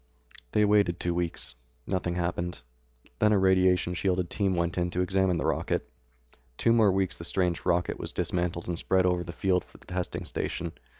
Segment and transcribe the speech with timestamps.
[0.53, 1.53] They waited two weeks.
[1.85, 2.63] Nothing happened.
[3.19, 5.87] Then a radiation shielded team went in to examine the rocket.
[6.57, 9.79] Two more weeks and the strange rocket was dismantled and spread over the field of
[9.79, 10.71] the testing station.